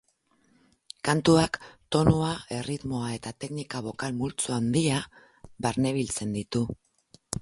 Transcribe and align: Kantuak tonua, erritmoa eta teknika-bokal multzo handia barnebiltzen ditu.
Kantuak 1.09 1.59
tonua, 1.95 2.31
erritmoa 2.59 3.11
eta 3.17 3.35
teknika-bokal 3.45 4.17
multzo 4.23 4.57
handia 4.57 4.99
barnebiltzen 5.67 6.33
ditu. 6.41 6.65